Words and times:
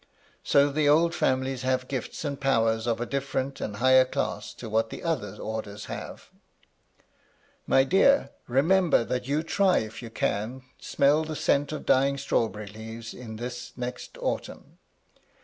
So 0.43 0.71
the 0.71 0.89
old 0.89 1.13
families 1.13 1.61
have 1.61 1.87
gifts 1.87 2.25
and 2.25 2.41
powers 2.41 2.87
of 2.87 2.99
a 2.99 3.05
different 3.05 3.61
and 3.61 3.75
higher 3.75 4.03
class 4.03 4.51
to 4.55 4.67
what 4.67 4.89
the 4.89 5.03
other 5.03 5.35
orders 5.39 5.85
have. 5.85 6.31
My 7.67 7.83
dear, 7.83 8.31
remember 8.47 9.03
that 9.03 9.27
you 9.27 9.43
try 9.43 9.77
if 9.77 10.01
you 10.01 10.09
can 10.09 10.63
smell 10.79 11.23
the 11.23 11.35
scent 11.35 11.71
of 11.71 11.85
dying 11.85 12.17
strawberry 12.17 12.65
leaves 12.65 13.13
in 13.13 13.35
this 13.35 13.73
next 13.77 14.17
autumn. 14.17 14.79